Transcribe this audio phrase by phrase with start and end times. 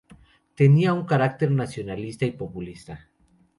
[0.55, 3.11] Tenía un carácter nacionalista y populista.